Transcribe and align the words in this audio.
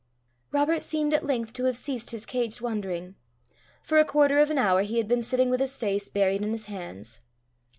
Robert 0.51 0.81
seemed 0.81 1.13
at 1.13 1.27
length 1.27 1.53
to 1.53 1.65
have 1.65 1.77
ceased 1.77 2.09
his 2.09 2.25
caged 2.25 2.59
wandering. 2.59 3.13
For 3.83 3.99
a 3.99 4.03
quarter 4.03 4.39
of 4.39 4.49
an 4.49 4.57
hour 4.57 4.81
he 4.81 4.97
had 4.97 5.07
been 5.07 5.21
sitting 5.21 5.51
with 5.51 5.59
his 5.59 5.77
face 5.77 6.09
buried 6.09 6.41
in 6.41 6.53
his 6.53 6.65
hands. 6.65 7.21